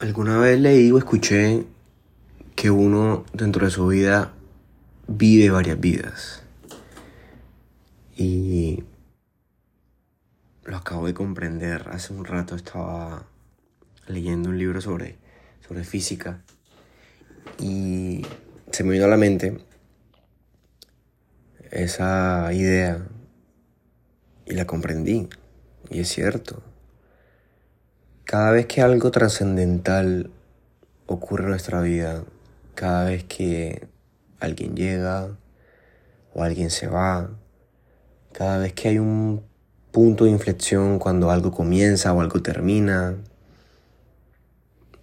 [0.00, 1.66] Alguna vez leí o escuché
[2.54, 4.32] que uno dentro de su vida
[5.08, 6.44] vive varias vidas.
[8.16, 8.84] Y
[10.62, 11.88] lo acabo de comprender.
[11.90, 13.26] Hace un rato estaba
[14.06, 15.16] leyendo un libro sobre,
[15.66, 16.42] sobre física
[17.58, 18.24] y
[18.70, 19.58] se me vino a la mente
[21.72, 23.04] esa idea
[24.46, 25.28] y la comprendí.
[25.90, 26.62] Y es cierto.
[28.30, 30.28] Cada vez que algo trascendental
[31.06, 32.24] ocurre en nuestra vida,
[32.74, 33.88] cada vez que
[34.38, 35.34] alguien llega
[36.34, 37.30] o alguien se va,
[38.32, 39.44] cada vez que hay un
[39.92, 43.14] punto de inflexión cuando algo comienza o algo termina,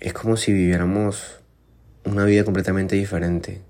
[0.00, 1.42] es como si viviéramos
[2.04, 3.62] una vida completamente diferente.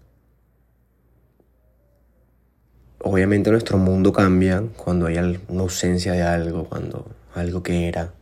[3.00, 8.14] Obviamente nuestro mundo cambia cuando hay una ausencia de algo, cuando algo que era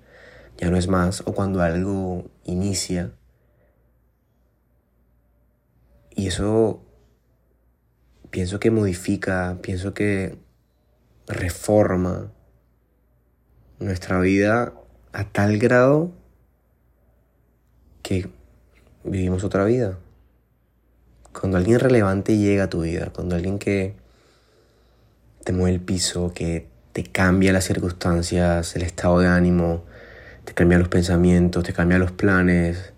[0.60, 3.12] ya no es más, o cuando algo inicia.
[6.14, 6.82] Y eso
[8.30, 10.36] pienso que modifica, pienso que
[11.26, 12.30] reforma
[13.78, 14.74] nuestra vida
[15.12, 16.12] a tal grado
[18.02, 18.28] que
[19.02, 19.98] vivimos otra vida.
[21.32, 23.94] Cuando alguien relevante llega a tu vida, cuando alguien que
[25.42, 29.84] te mueve el piso, que te cambia las circunstancias, el estado de ánimo,
[30.50, 32.92] te cambia los pensamientos, te cambia los planes.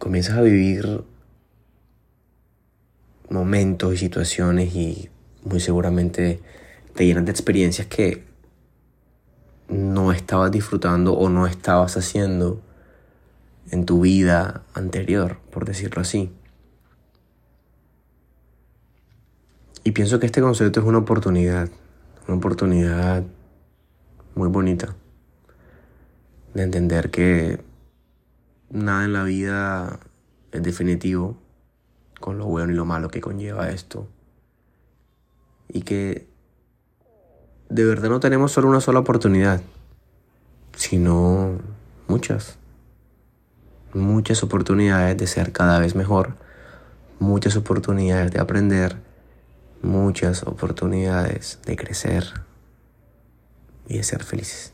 [0.00, 1.04] Comienzas a vivir
[3.30, 5.10] momentos y situaciones y
[5.44, 6.40] muy seguramente
[6.96, 8.24] te llenas de experiencias que
[9.68, 12.60] no estabas disfrutando o no estabas haciendo
[13.70, 16.32] en tu vida anterior, por decirlo así.
[19.84, 21.68] Y pienso que este concepto es una oportunidad,
[22.26, 23.22] una oportunidad
[24.34, 24.96] muy bonita
[26.54, 27.60] de entender que
[28.70, 29.98] nada en la vida
[30.52, 31.36] es definitivo
[32.20, 34.08] con lo bueno y lo malo que conlleva esto.
[35.68, 36.28] Y que
[37.68, 39.60] de verdad no tenemos solo una sola oportunidad,
[40.76, 41.58] sino
[42.06, 42.56] muchas.
[43.92, 46.36] Muchas oportunidades de ser cada vez mejor,
[47.18, 48.96] muchas oportunidades de aprender,
[49.82, 52.24] muchas oportunidades de crecer
[53.86, 54.72] y de ser felices.